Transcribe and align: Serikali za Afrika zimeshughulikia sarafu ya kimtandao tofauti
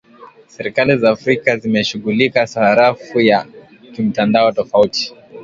Serikali 0.47 0.97
za 0.99 1.09
Afrika 1.11 1.57
zimeshughulikia 1.57 2.47
sarafu 2.47 3.19
ya 3.19 3.47
kimtandao 3.93 4.51
tofauti 4.51 5.15